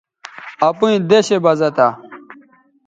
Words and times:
اپئیں 0.67 0.97
دیشےبزہ 1.09 1.69
تھہ 1.75 1.89